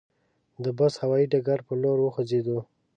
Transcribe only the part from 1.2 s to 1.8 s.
ډګر پر